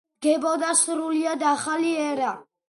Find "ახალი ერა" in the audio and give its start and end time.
1.51-2.35